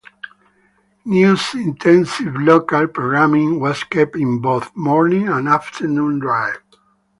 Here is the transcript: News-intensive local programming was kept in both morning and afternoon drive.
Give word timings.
News-intensive 1.05 2.33
local 2.33 2.87
programming 2.87 3.59
was 3.59 3.83
kept 3.83 4.15
in 4.15 4.39
both 4.41 4.75
morning 4.75 5.27
and 5.29 5.47
afternoon 5.47 6.17
drive. 6.17 6.57